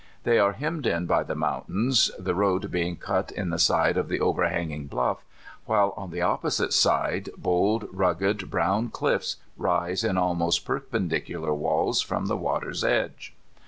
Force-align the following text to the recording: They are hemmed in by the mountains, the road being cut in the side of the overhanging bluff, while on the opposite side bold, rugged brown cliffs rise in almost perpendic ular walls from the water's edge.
They 0.23 0.39
are 0.39 0.53
hemmed 0.53 0.87
in 0.87 1.05
by 1.05 1.21
the 1.21 1.35
mountains, 1.35 2.09
the 2.17 2.33
road 2.33 2.71
being 2.71 2.95
cut 2.95 3.31
in 3.31 3.51
the 3.51 3.59
side 3.59 3.97
of 3.97 4.09
the 4.09 4.19
overhanging 4.19 4.87
bluff, 4.87 5.19
while 5.67 5.93
on 5.95 6.09
the 6.09 6.23
opposite 6.23 6.73
side 6.73 7.29
bold, 7.37 7.87
rugged 7.91 8.49
brown 8.49 8.89
cliffs 8.89 9.35
rise 9.57 10.03
in 10.03 10.17
almost 10.17 10.65
perpendic 10.65 11.27
ular 11.27 11.55
walls 11.55 12.01
from 12.01 12.25
the 12.25 12.35
water's 12.35 12.83
edge. 12.83 13.35